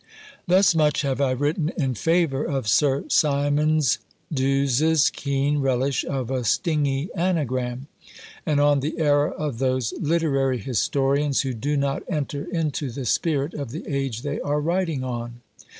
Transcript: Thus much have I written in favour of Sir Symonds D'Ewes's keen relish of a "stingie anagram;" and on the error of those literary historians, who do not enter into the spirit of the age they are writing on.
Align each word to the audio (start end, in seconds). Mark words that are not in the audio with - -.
Thus 0.47 0.73
much 0.73 1.03
have 1.03 1.21
I 1.21 1.29
written 1.29 1.71
in 1.77 1.93
favour 1.93 2.43
of 2.43 2.67
Sir 2.67 3.03
Symonds 3.07 3.99
D'Ewes's 4.33 5.11
keen 5.11 5.59
relish 5.59 6.03
of 6.05 6.31
a 6.31 6.43
"stingie 6.43 7.09
anagram;" 7.15 7.85
and 8.43 8.59
on 8.59 8.79
the 8.79 8.97
error 8.97 9.31
of 9.31 9.59
those 9.59 9.93
literary 10.01 10.57
historians, 10.57 11.41
who 11.41 11.53
do 11.53 11.77
not 11.77 12.01
enter 12.09 12.45
into 12.51 12.89
the 12.89 13.05
spirit 13.05 13.53
of 13.53 13.69
the 13.69 13.87
age 13.87 14.23
they 14.23 14.39
are 14.39 14.59
writing 14.59 15.03
on. 15.03 15.41